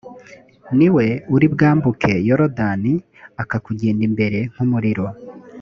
niwe 0.77 1.05
uri 1.35 1.47
bwambuke 1.53 2.11
yorudani 2.27 2.93
akakugenda 3.41 4.01
imbere 4.09 4.39
nk’umuriro 4.53 5.05